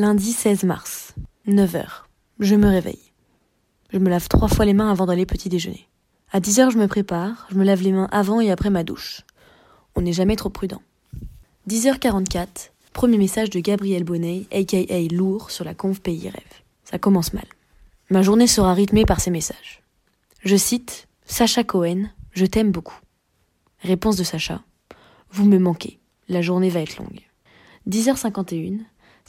Lundi 0.00 0.32
16 0.32 0.64
mars, 0.64 1.12
9h. 1.46 1.84
Je 2.38 2.54
me 2.54 2.68
réveille. 2.68 3.12
Je 3.92 3.98
me 3.98 4.08
lave 4.08 4.28
trois 4.28 4.48
fois 4.48 4.64
les 4.64 4.72
mains 4.72 4.90
avant 4.90 5.04
d'aller 5.04 5.26
petit 5.26 5.50
déjeuner. 5.50 5.90
À 6.32 6.40
10h, 6.40 6.70
je 6.70 6.78
me 6.78 6.88
prépare, 6.88 7.46
je 7.50 7.56
me 7.56 7.64
lave 7.64 7.82
les 7.82 7.92
mains 7.92 8.08
avant 8.10 8.40
et 8.40 8.50
après 8.50 8.70
ma 8.70 8.82
douche. 8.82 9.26
On 9.94 10.00
n'est 10.00 10.14
jamais 10.14 10.36
trop 10.36 10.48
prudent. 10.48 10.80
10h44, 11.68 12.70
premier 12.94 13.18
message 13.18 13.50
de 13.50 13.60
Gabriel 13.60 14.04
Bonnet, 14.04 14.46
aka 14.50 14.78
Lourd, 15.12 15.50
sur 15.50 15.66
la 15.66 15.74
conf 15.74 16.00
Pays 16.00 16.30
Rêve. 16.30 16.62
Ça 16.84 16.98
commence 16.98 17.34
mal. 17.34 17.46
Ma 18.08 18.22
journée 18.22 18.46
sera 18.46 18.72
rythmée 18.72 19.04
par 19.04 19.20
ces 19.20 19.30
messages. 19.30 19.82
Je 20.44 20.56
cite 20.56 21.08
Sacha 21.26 21.62
Cohen, 21.62 22.04
je 22.32 22.46
t'aime 22.46 22.72
beaucoup. 22.72 22.98
Réponse 23.82 24.16
de 24.16 24.24
Sacha 24.24 24.62
Vous 25.30 25.44
me 25.44 25.58
manquez, 25.58 25.98
la 26.30 26.40
journée 26.40 26.70
va 26.70 26.80
être 26.80 26.96
longue. 26.96 27.20
10h51, 27.86 28.78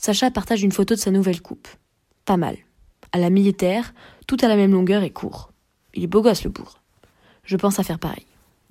Sacha 0.01 0.31
partage 0.31 0.63
une 0.63 0.71
photo 0.71 0.95
de 0.95 0.99
sa 0.99 1.11
nouvelle 1.11 1.43
coupe. 1.43 1.67
Pas 2.25 2.35
mal. 2.35 2.57
À 3.11 3.19
la 3.19 3.29
militaire, 3.29 3.93
tout 4.25 4.37
à 4.41 4.47
la 4.47 4.55
même 4.55 4.71
longueur 4.71 5.03
et 5.03 5.11
court. 5.11 5.51
Il 5.93 6.03
est 6.03 6.07
beau 6.07 6.23
gosse 6.23 6.43
le 6.43 6.49
bourg. 6.49 6.79
Je 7.43 7.55
pense 7.55 7.77
à 7.77 7.83
faire 7.83 7.99
pareil. 7.99 8.25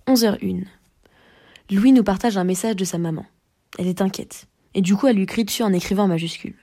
11h01. 0.09 0.65
Louis 1.71 1.93
nous 1.93 2.03
partage 2.03 2.37
un 2.37 2.43
message 2.43 2.75
de 2.75 2.85
sa 2.85 2.99
maman. 2.99 3.25
Elle 3.79 3.87
est 3.87 4.03
inquiète. 4.03 4.49
Et 4.75 4.83
du 4.83 4.97
coup, 4.97 5.07
elle 5.07 5.15
lui 5.15 5.27
crie 5.27 5.45
dessus 5.45 5.63
en 5.63 5.73
écrivant 5.73 6.03
en 6.03 6.09
majuscule. 6.09 6.57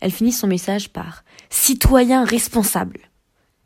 Elle 0.00 0.12
finit 0.12 0.32
son 0.32 0.46
message 0.46 0.90
par 0.90 1.24
Citoyen 1.48 2.22
responsable. 2.24 3.00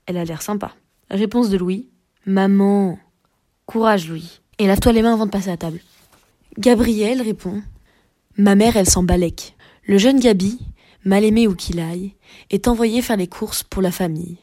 Elle 0.06 0.16
a 0.16 0.24
l'air 0.24 0.42
sympa. 0.42 0.76
Réponse 1.10 1.50
de 1.50 1.56
Louis 1.56 1.88
Maman. 2.24 3.00
Courage, 3.66 4.08
Louis. 4.08 4.42
Et 4.58 4.68
lave-toi 4.68 4.92
les 4.92 5.02
mains 5.02 5.14
avant 5.14 5.26
de 5.26 5.32
passer 5.32 5.50
à 5.50 5.56
table. 5.56 5.80
Gabriel 6.56 7.20
répond 7.20 7.64
Ma 8.36 8.54
mère, 8.54 8.76
elle 8.76 8.88
s'en 8.88 9.02
balèque. 9.02 9.55
Le 9.88 9.98
jeune 9.98 10.18
Gabi, 10.18 10.58
mal 11.04 11.22
aimé 11.22 11.46
où 11.46 11.54
qu'il 11.54 11.78
aille, 11.78 12.16
est 12.50 12.66
envoyé 12.66 13.02
faire 13.02 13.16
les 13.16 13.28
courses 13.28 13.62
pour 13.62 13.82
la 13.82 13.92
famille. 13.92 14.38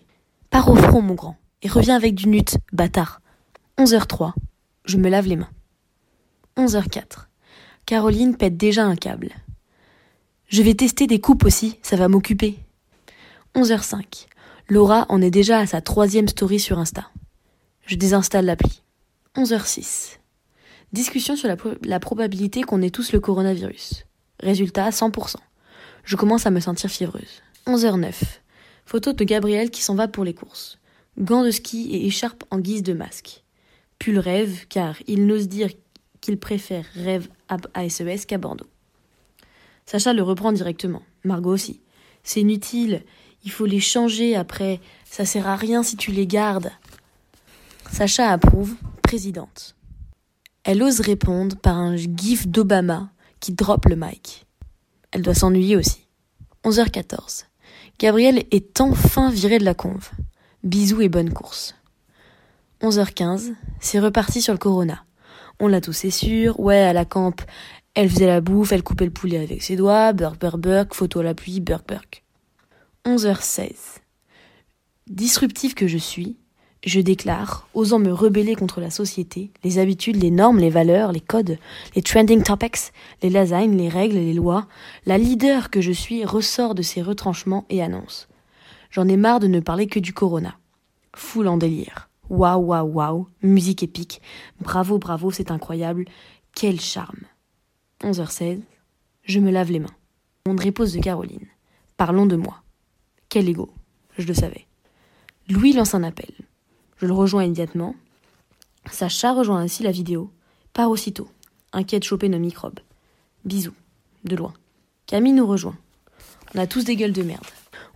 Pars 0.50 0.70
au 0.70 0.76
front, 0.76 1.02
mon 1.02 1.16
grand, 1.16 1.36
et 1.62 1.68
reviens 1.68 1.98
avec 1.98 2.16
du 2.16 2.30
nut, 2.30 2.56
bâtard. 2.72 3.20
11h03. 3.78 4.32
Je 4.86 4.96
me 4.96 5.10
lave 5.10 5.28
les 5.28 5.36
mains. 5.36 5.50
11h04. 6.56 7.28
Caroline 7.86 8.38
pète 8.38 8.56
déjà 8.56 8.86
un 8.86 8.96
câble. 8.96 9.32
Je 10.48 10.64
vais 10.64 10.76
tester 10.76 11.08
des 11.08 11.20
coupes 11.20 11.44
aussi, 11.44 11.78
ça 11.82 11.98
va 11.98 12.08
m'occuper. 12.08 12.58
11h05. 13.54 14.28
Laura 14.70 15.06
en 15.10 15.22
est 15.22 15.30
déjà 15.30 15.60
à 15.60 15.66
sa 15.66 15.82
troisième 15.82 16.30
story 16.30 16.62
sur 16.62 16.80
Insta. 16.80 17.10
Je 17.86 17.98
désinstalle 17.98 18.46
l'appli. 18.46 18.82
11h06. 19.36 20.20
Discussion 20.94 21.36
sur 21.36 21.50
la, 21.50 21.58
la 21.84 22.00
probabilité 22.00 22.62
qu'on 22.62 22.82
ait 22.82 22.92
tous 22.92 23.12
le 23.12 23.20
coronavirus. 23.20 24.06
Résultat 24.44 24.90
100%. 24.90 25.38
Je 26.04 26.16
commence 26.16 26.46
à 26.46 26.52
me 26.52 26.60
sentir 26.60 26.92
fiévreuse. 26.92 27.42
11h09. 27.66 28.14
Photo 28.86 29.14
de 29.14 29.24
Gabriel 29.24 29.72
qui 29.72 29.82
s'en 29.82 29.96
va 29.96 30.08
pour 30.08 30.24
les 30.24 30.36
courses. 30.36 30.78
Gants 31.18 31.44
de 31.44 31.52
ski 31.52 31.90
et 31.92 32.06
écharpe 32.06 32.44
en 32.52 32.60
guise 32.60 32.84
de 32.84 32.94
masque 32.94 33.44
le 34.12 34.20
rêve, 34.20 34.66
car 34.68 34.96
il 35.08 35.26
n'ose 35.26 35.48
dire 35.48 35.70
qu'il 36.22 36.38
préfère 36.38 36.86
rêve 36.96 37.28
à 37.48 37.90
SES 37.90 38.26
qu'à 38.28 38.38
Bordeaux. 38.38 38.68
Sacha 39.86 40.14
le 40.14 40.24
reprend 40.24 40.52
directement, 40.52 41.04
Margot 41.24 41.52
aussi. 41.52 41.82
C'est 42.24 42.42
inutile, 42.42 43.04
il 43.44 43.52
faut 43.52 43.66
les 43.66 43.80
changer 43.80 44.36
après, 44.36 44.80
ça 45.06 45.26
sert 45.26 45.48
à 45.48 45.56
rien 45.56 45.84
si 45.84 45.98
tu 45.98 46.12
les 46.12 46.26
gardes. 46.26 46.72
Sacha 47.92 48.32
approuve, 48.32 48.76
présidente. 49.02 49.76
Elle 50.64 50.82
ose 50.82 51.02
répondre 51.02 51.58
par 51.58 51.78
un 51.78 51.98
gif 51.98 52.48
d'Obama 52.48 53.12
qui 53.44 53.52
drop 53.52 53.88
le 53.88 53.98
mic. 53.98 54.46
Elle 55.12 55.22
doit 55.22 55.34
s'ennuyer 55.34 55.76
aussi. 55.76 56.08
11h14. 56.64 57.44
Gabriel 58.00 58.46
est 58.52 58.80
enfin 58.80 59.30
viré 59.30 59.60
de 59.60 59.66
la 59.66 59.74
conve. 59.74 60.10
Bisous 60.64 61.02
et 61.02 61.10
bonne 61.10 61.34
course. 61.34 61.76
11h15, 62.82 63.54
c'est 63.82 64.00
reparti 64.00 64.42
sur 64.42 64.54
le 64.54 64.60
Corona. 64.60 65.04
On 65.60 65.68
l'a 65.68 65.82
tous, 65.82 65.92
c'est 65.92 66.10
sûr. 66.10 66.58
Ouais, 66.58 66.80
à 66.80 66.94
la 66.94 67.04
camp, 67.04 67.36
elle 67.96 68.10
faisait 68.10 68.28
la 68.28 68.40
bouffe, 68.40 68.72
elle 68.72 68.82
coupait 68.82 69.04
le 69.04 69.12
poulet 69.12 69.40
avec 69.40 69.62
ses 69.62 69.76
doigts, 69.76 70.14
burk, 70.14 70.40
burk, 70.40 70.58
burk, 70.58 70.94
photo 70.94 71.20
à 71.20 71.24
l'appui, 71.24 71.60
burk, 71.60 71.86
burk. 71.86 72.24
11h16. 73.04 73.74
Disruptif 75.08 75.76
que 75.76 75.88
je 75.88 75.98
suis, 75.98 76.38
je 76.84 77.00
déclare, 77.00 77.68
osant 77.74 78.00
me 78.00 78.12
rebeller 78.12 78.56
contre 78.56 78.82
la 78.82 78.90
société, 78.90 79.52
les 79.64 79.80
habitudes, 79.80 80.22
les 80.22 80.32
normes, 80.32 80.60
les 80.60 80.70
valeurs, 80.70 81.12
les 81.12 81.22
codes, 81.22 81.58
les 81.96 82.02
trending 82.02 82.44
topics, 82.44 82.92
les 83.22 83.30
lasagnes, 83.30 83.78
les 83.78 83.90
règles, 83.90 84.16
les 84.16 84.34
lois, 84.34 84.68
la 85.06 85.18
leader 85.18 85.70
que 85.70 85.82
je 85.82 85.92
suis 85.92 86.26
ressort 86.26 86.76
de 86.76 86.82
ces 86.82 87.02
retranchements 87.02 87.66
et 87.70 87.82
annonce. 87.82 88.28
J'en 88.92 89.08
ai 89.08 89.18
marre 89.18 89.40
de 89.40 89.48
ne 89.48 89.60
parler 89.60 89.88
que 89.88 90.00
du 90.00 90.14
corona. 90.14 90.58
Foule 91.16 91.48
en 91.48 91.58
délire. 91.58 92.10
Waouh, 92.30 92.66
waouh, 92.66 92.88
waouh, 92.88 93.28
musique 93.42 93.84
épique. 93.84 94.22
Bravo, 94.60 94.98
bravo, 94.98 95.32
c'est 95.32 95.52
incroyable. 95.52 96.06
Quel 96.54 96.80
charme. 96.80 97.22
11h16, 98.02 98.60
je 99.24 99.40
me 99.40 99.52
lave 99.52 99.72
les 99.72 99.80
mains. 99.80 99.88
On 100.46 100.56
réponse 100.56 100.92
de 100.92 101.00
Caroline. 101.00 101.48
Parlons 101.96 102.26
de 102.26 102.36
moi. 102.36 102.62
Quel 103.30 103.48
ego. 103.48 103.74
Je 104.18 104.28
le 104.28 104.34
savais. 104.34 104.68
Louis 105.50 105.74
lance 105.74 105.96
un 105.96 106.04
appel. 106.04 106.34
Je 107.04 107.08
le 107.10 107.14
rejoins 107.14 107.44
immédiatement. 107.44 107.96
Sacha 108.90 109.34
rejoint 109.34 109.60
ainsi 109.60 109.84
la 109.84 109.92
vidéo. 109.92 110.32
Part 110.72 110.90
aussitôt. 110.90 111.28
Inquiète 111.74 112.06
choper 112.06 112.30
nos 112.30 112.40
microbes. 112.40 112.80
Bisous. 113.44 113.74
De 114.24 114.38
loin. 114.38 114.54
Camille 115.06 115.34
nous 115.34 115.46
rejoint. 115.46 115.76
On 116.56 116.60
a 116.60 116.66
tous 116.66 116.86
des 116.86 116.96
gueules 116.96 117.12
de 117.12 117.22
merde. 117.22 117.44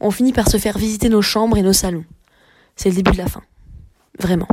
On 0.01 0.11
finit 0.11 0.33
par 0.33 0.49
se 0.49 0.57
faire 0.57 0.77
visiter 0.77 1.07
nos 1.07 1.21
chambres 1.21 1.55
et 1.55 1.61
nos 1.61 1.71
salons. 1.71 2.03
C'est 2.75 2.89
le 2.89 2.95
début 2.95 3.11
de 3.11 3.17
la 3.17 3.29
fin. 3.29 3.43
Vraiment. 4.19 4.49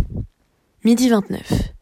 Midi 0.85 1.09
29. 1.09 1.73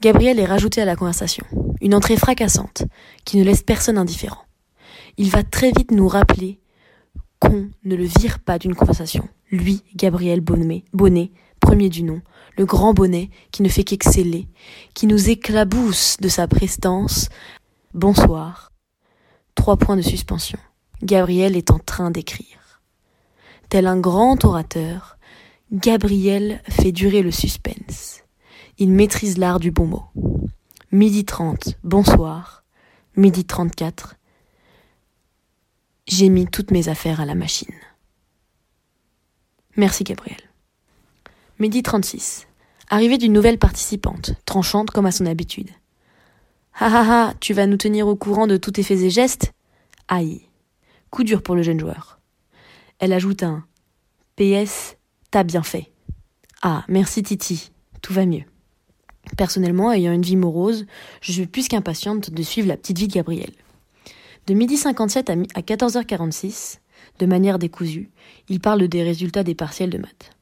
Gabriel 0.00 0.40
est 0.40 0.46
rajouté 0.46 0.80
à 0.80 0.86
la 0.86 0.96
conversation. 0.96 1.44
Une 1.82 1.94
entrée 1.94 2.16
fracassante, 2.16 2.84
qui 3.26 3.36
ne 3.36 3.44
laisse 3.44 3.62
personne 3.62 3.98
indifférent. 3.98 4.46
Il 5.18 5.28
va 5.28 5.42
très 5.42 5.70
vite 5.70 5.90
nous 5.90 6.08
rappeler 6.08 6.60
qu'on 7.40 7.68
ne 7.84 7.94
le 7.94 8.04
vire 8.04 8.38
pas 8.38 8.58
d'une 8.58 8.74
conversation. 8.74 9.28
Lui, 9.50 9.82
Gabriel 9.94 10.40
Bonnet, 10.40 10.82
Bonnet, 10.94 11.30
premier 11.66 11.88
du 11.88 12.04
nom, 12.04 12.22
le 12.56 12.64
grand 12.64 12.94
bonnet 12.94 13.28
qui 13.50 13.64
ne 13.64 13.68
fait 13.68 13.82
qu'exceller, 13.82 14.46
qui 14.94 15.08
nous 15.08 15.30
éclabousse 15.30 16.16
de 16.20 16.28
sa 16.28 16.46
prestance. 16.46 17.28
Bonsoir. 17.92 18.70
Trois 19.56 19.76
points 19.76 19.96
de 19.96 20.02
suspension. 20.02 20.60
Gabriel 21.02 21.56
est 21.56 21.72
en 21.72 21.80
train 21.80 22.12
d'écrire. 22.12 22.80
Tel 23.68 23.88
un 23.88 23.98
grand 23.98 24.44
orateur, 24.44 25.18
Gabriel 25.72 26.62
fait 26.68 26.92
durer 26.92 27.22
le 27.22 27.32
suspense. 27.32 28.22
Il 28.78 28.92
maîtrise 28.92 29.36
l'art 29.36 29.58
du 29.58 29.72
bon 29.72 29.86
mot. 29.86 30.04
Midi 30.92 31.24
30, 31.24 31.78
bonsoir. 31.82 32.62
Midi 33.16 33.44
34, 33.44 34.14
j'ai 36.06 36.28
mis 36.28 36.46
toutes 36.46 36.70
mes 36.70 36.88
affaires 36.88 37.20
à 37.20 37.26
la 37.26 37.34
machine. 37.34 37.74
Merci 39.76 40.04
Gabriel. 40.04 40.45
Midi 41.58 41.82
36, 41.82 42.46
arrivée 42.90 43.16
d'une 43.16 43.32
nouvelle 43.32 43.56
participante, 43.56 44.32
tranchante 44.44 44.90
comme 44.90 45.06
à 45.06 45.10
son 45.10 45.24
habitude. 45.24 45.70
Ha 46.78 46.86
ha 46.88 47.28
ha, 47.28 47.34
tu 47.40 47.54
vas 47.54 47.66
nous 47.66 47.78
tenir 47.78 48.06
au 48.08 48.14
courant 48.14 48.46
de 48.46 48.58
tous 48.58 48.72
tes 48.72 48.82
faits 48.82 49.00
et 49.00 49.08
gestes? 49.08 49.54
Aïe. 50.06 50.42
Coup 51.08 51.24
dur 51.24 51.42
pour 51.42 51.54
le 51.54 51.62
jeune 51.62 51.80
joueur. 51.80 52.20
Elle 52.98 53.14
ajoute 53.14 53.42
un 53.42 53.64
PS 54.36 54.96
T'as 55.30 55.44
bien 55.44 55.62
fait. 55.62 55.90
Ah, 56.60 56.84
merci 56.88 57.22
Titi, 57.22 57.72
tout 58.02 58.12
va 58.12 58.26
mieux. 58.26 58.44
Personnellement, 59.38 59.90
ayant 59.92 60.12
une 60.12 60.20
vie 60.20 60.36
morose, 60.36 60.84
je 61.22 61.32
suis 61.32 61.46
plus 61.46 61.68
qu'impatiente 61.68 62.28
de 62.28 62.42
suivre 62.42 62.68
la 62.68 62.76
petite 62.76 62.98
vie 62.98 63.08
de 63.08 63.14
Gabriel. 63.14 63.52
De 64.46 64.52
midi 64.52 64.76
57 64.76 65.30
à 65.30 65.60
14h46, 65.62 66.80
de 67.18 67.24
manière 67.24 67.58
décousue, 67.58 68.10
ils 68.50 68.60
parlent 68.60 68.88
des 68.88 69.02
résultats 69.02 69.42
des 69.42 69.54
partiels 69.54 69.88
de 69.88 69.96
maths. 69.96 70.35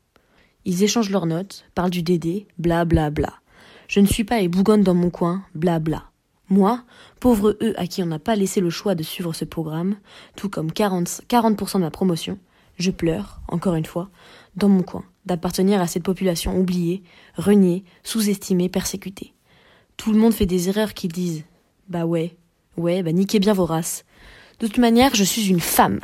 Ils 0.65 0.83
échangent 0.83 1.11
leurs 1.11 1.27
notes, 1.27 1.65
parlent 1.75 1.91
du 1.91 2.03
DD, 2.03 2.47
bla 2.59 2.85
bla 2.85 3.11
bla. 3.11 3.35
Je 3.89 4.01
ne 4.01 4.07
suis 4.07 4.25
pas 4.25 4.41
et 4.41 4.49
bougonne 4.49 4.83
dans 4.83 4.95
mon 4.95 5.11
coin, 5.11 5.45
bla 5.55 5.79
bla. 5.79 6.05
Moi, 6.49 6.83
pauvre 7.21 7.57
eux 7.63 7.75
à 7.77 7.87
qui 7.87 8.03
on 8.03 8.07
n'a 8.07 8.19
pas 8.19 8.37
laissé 8.37 8.61
le 8.61 8.71
choix 8.71 8.95
de 8.95 9.03
suivre 9.03 9.33
ce 9.33 9.45
programme, 9.45 9.97
tout 10.37 10.49
comme 10.49 10.71
40%, 10.71 11.21
40 11.27 11.75
de 11.75 11.79
ma 11.79 11.91
promotion, 11.91 12.39
je 12.79 12.91
pleure, 12.91 13.41
encore 13.49 13.75
une 13.75 13.87
fois, 13.87 14.11
dans 14.57 14.69
mon 14.69 14.83
coin, 14.83 15.05
d'appartenir 15.27 15.81
à 15.81 15.87
cette 15.87 16.03
population 16.03 16.59
oubliée, 16.59 17.03
reniée, 17.37 17.85
sous-estimée, 18.03 18.69
persécutée. 18.69 19.33
Tout 19.97 20.13
le 20.13 20.19
monde 20.19 20.35
fait 20.35 20.47
des 20.47 20.69
erreurs 20.69 20.95
qui 20.95 21.09
disent 21.09 21.45
Bah 21.89 22.05
ouais, 22.05 22.37
ouais, 22.77 23.03
bah 23.03 23.13
niquez 23.13 23.39
bien 23.39 23.53
vos 23.53 23.67
races. 23.67 24.05
De 24.61 24.67
toute 24.67 24.79
manière, 24.79 25.15
je 25.15 25.25
suis 25.25 25.49
une 25.49 25.61
femme. 25.61 26.01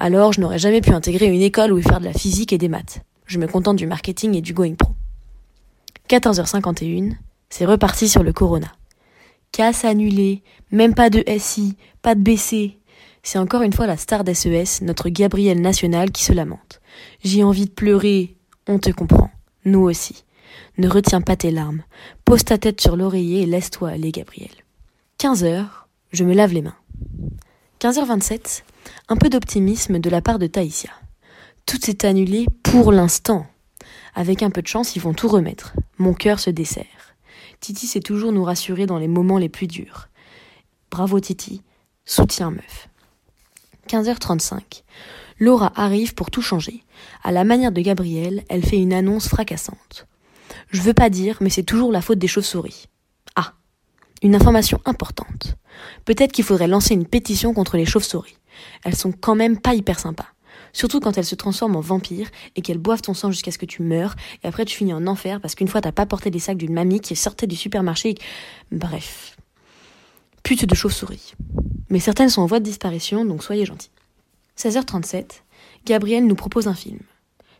Alors, 0.00 0.32
je 0.32 0.40
n'aurais 0.40 0.58
jamais 0.58 0.80
pu 0.80 0.90
intégrer 0.90 1.26
une 1.26 1.42
école 1.42 1.72
où 1.72 1.82
faire 1.82 2.00
de 2.00 2.04
la 2.04 2.12
physique 2.12 2.52
et 2.52 2.58
des 2.58 2.68
maths. 2.68 3.00
Je 3.28 3.38
me 3.38 3.46
contente 3.46 3.76
du 3.76 3.86
marketing 3.86 4.34
et 4.34 4.40
du 4.40 4.54
going 4.54 4.74
pro. 4.74 4.94
14h51, 6.08 7.12
c'est 7.50 7.66
reparti 7.66 8.08
sur 8.08 8.22
le 8.22 8.32
corona. 8.32 8.72
Casse 9.52 9.84
annulée, 9.84 10.42
même 10.72 10.94
pas 10.94 11.10
de 11.10 11.22
SI, 11.38 11.76
pas 12.00 12.14
de 12.14 12.22
BC. 12.22 12.78
C'est 13.22 13.38
encore 13.38 13.60
une 13.60 13.74
fois 13.74 13.86
la 13.86 13.98
star 13.98 14.24
d'SES, 14.24 14.80
notre 14.80 15.10
Gabriel 15.10 15.60
national, 15.60 16.10
qui 16.10 16.24
se 16.24 16.32
lamente. 16.32 16.80
J'ai 17.22 17.44
envie 17.44 17.66
de 17.66 17.70
pleurer. 17.70 18.34
On 18.66 18.78
te 18.78 18.88
comprend. 18.90 19.30
Nous 19.66 19.80
aussi. 19.80 20.24
Ne 20.78 20.88
retiens 20.88 21.20
pas 21.20 21.36
tes 21.36 21.50
larmes. 21.50 21.82
Pose 22.24 22.44
ta 22.44 22.56
tête 22.56 22.80
sur 22.80 22.96
l'oreiller 22.96 23.42
et 23.42 23.46
laisse-toi 23.46 23.90
aller, 23.90 24.10
Gabriel. 24.10 24.48
15 25.18 25.44
heures, 25.44 25.88
je 26.12 26.24
me 26.24 26.32
lave 26.32 26.54
les 26.54 26.62
mains. 26.62 26.76
15h27, 27.80 28.62
un 29.10 29.16
peu 29.16 29.28
d'optimisme 29.28 29.98
de 29.98 30.08
la 30.08 30.22
part 30.22 30.38
de 30.38 30.46
Taïsia. 30.46 30.92
Tout 31.68 31.76
s'est 31.82 32.06
annulé 32.06 32.46
pour 32.62 32.92
l'instant. 32.92 33.46
Avec 34.14 34.42
un 34.42 34.48
peu 34.48 34.62
de 34.62 34.66
chance, 34.66 34.96
ils 34.96 35.02
vont 35.02 35.12
tout 35.12 35.28
remettre. 35.28 35.74
Mon 35.98 36.14
cœur 36.14 36.40
se 36.40 36.48
dessert. 36.48 37.14
Titi 37.60 37.86
sait 37.86 38.00
toujours 38.00 38.32
nous 38.32 38.42
rassurer 38.42 38.86
dans 38.86 38.96
les 38.96 39.06
moments 39.06 39.36
les 39.36 39.50
plus 39.50 39.66
durs. 39.66 40.08
Bravo 40.90 41.20
Titi, 41.20 41.60
soutien 42.06 42.52
meuf. 42.52 42.88
15h35. 43.86 44.82
Laura 45.38 45.70
arrive 45.76 46.14
pour 46.14 46.30
tout 46.30 46.40
changer. 46.40 46.84
À 47.22 47.32
la 47.32 47.44
manière 47.44 47.70
de 47.70 47.82
Gabriel, 47.82 48.44
elle 48.48 48.64
fait 48.64 48.78
une 48.78 48.94
annonce 48.94 49.28
fracassante. 49.28 50.06
Je 50.70 50.80
veux 50.80 50.94
pas 50.94 51.10
dire, 51.10 51.36
mais 51.42 51.50
c'est 51.50 51.64
toujours 51.64 51.92
la 51.92 52.00
faute 52.00 52.18
des 52.18 52.28
chauves-souris. 52.28 52.86
Ah, 53.36 53.52
une 54.22 54.34
information 54.34 54.80
importante. 54.86 55.56
Peut-être 56.06 56.32
qu'il 56.32 56.44
faudrait 56.44 56.66
lancer 56.66 56.94
une 56.94 57.06
pétition 57.06 57.52
contre 57.52 57.76
les 57.76 57.84
chauves-souris. 57.84 58.38
Elles 58.84 58.96
sont 58.96 59.12
quand 59.12 59.34
même 59.34 59.60
pas 59.60 59.74
hyper 59.74 60.00
sympas. 60.00 60.28
Surtout 60.72 61.00
quand 61.00 61.16
elles 61.18 61.24
se 61.24 61.34
transforment 61.34 61.76
en 61.76 61.80
vampires 61.80 62.30
et 62.56 62.62
qu'elles 62.62 62.78
boivent 62.78 63.02
ton 63.02 63.14
sang 63.14 63.30
jusqu'à 63.30 63.50
ce 63.50 63.58
que 63.58 63.66
tu 63.66 63.82
meurs 63.82 64.14
et 64.42 64.48
après 64.48 64.64
tu 64.64 64.76
finis 64.76 64.92
en 64.92 65.06
enfer 65.06 65.40
parce 65.40 65.54
qu'une 65.54 65.68
fois 65.68 65.80
t'as 65.80 65.92
pas 65.92 66.06
porté 66.06 66.30
les 66.30 66.38
sacs 66.38 66.56
d'une 66.56 66.72
mamie 66.72 67.00
qui 67.00 67.16
sortait 67.16 67.46
du 67.46 67.56
supermarché. 67.56 68.14
Bref. 68.72 69.36
Pute 70.42 70.66
de 70.66 70.74
chauve-souris. 70.74 71.34
Mais 71.90 72.00
certaines 72.00 72.30
sont 72.30 72.42
en 72.42 72.46
voie 72.46 72.60
de 72.60 72.64
disparition 72.64 73.24
donc 73.24 73.42
soyez 73.42 73.64
gentils. 73.64 73.90
16h37, 74.58 75.42
Gabriel 75.86 76.26
nous 76.26 76.34
propose 76.34 76.66
un 76.66 76.74
film. 76.74 77.00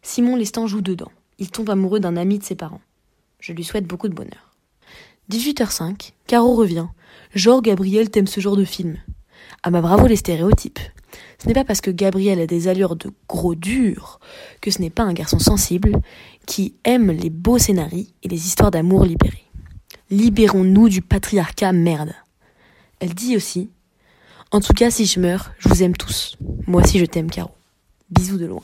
Simon 0.02 0.36
Lestan 0.36 0.66
joue 0.66 0.80
dedans. 0.80 1.12
Il 1.38 1.50
tombe 1.50 1.70
amoureux 1.70 2.00
d'un 2.00 2.16
ami 2.16 2.38
de 2.38 2.44
ses 2.44 2.56
parents. 2.56 2.80
Je 3.40 3.52
lui 3.52 3.62
souhaite 3.62 3.86
beaucoup 3.86 4.08
de 4.08 4.14
bonheur. 4.14 4.56
18h05, 5.30 6.12
Caro 6.26 6.54
revient. 6.54 6.88
Genre, 7.34 7.62
Gabriel 7.62 8.10
t'aime 8.10 8.26
ce 8.26 8.40
genre 8.40 8.56
de 8.56 8.64
film. 8.64 8.96
Ah 9.62 9.70
bah 9.70 9.80
bravo 9.80 10.06
les 10.06 10.16
stéréotypes. 10.16 10.78
Ce 11.42 11.46
n'est 11.46 11.54
pas 11.54 11.64
parce 11.64 11.80
que 11.80 11.90
Gabriel 11.90 12.40
a 12.40 12.46
des 12.46 12.68
allures 12.68 12.96
de 12.96 13.10
gros 13.28 13.54
dur 13.54 14.20
que 14.60 14.70
ce 14.70 14.80
n'est 14.80 14.90
pas 14.90 15.02
un 15.02 15.12
garçon 15.12 15.38
sensible 15.38 16.00
qui 16.46 16.74
aime 16.84 17.10
les 17.10 17.30
beaux 17.30 17.58
scénarios 17.58 18.06
et 18.22 18.28
les 18.28 18.46
histoires 18.46 18.70
d'amour 18.70 19.04
libérées. 19.04 19.44
Libérons-nous 20.10 20.88
du 20.88 21.02
patriarcat 21.02 21.72
merde. 21.72 22.14
Elle 23.00 23.14
dit 23.14 23.36
aussi 23.36 23.68
En 24.50 24.60
tout 24.60 24.72
cas, 24.72 24.90
si 24.90 25.06
je 25.06 25.20
meurs, 25.20 25.52
je 25.58 25.68
vous 25.68 25.82
aime 25.82 25.96
tous. 25.96 26.36
Moi 26.66 26.82
aussi, 26.82 26.98
je 26.98 27.04
t'aime, 27.04 27.30
Caro. 27.30 27.50
Bisous 28.10 28.38
de 28.38 28.46
loin. 28.46 28.62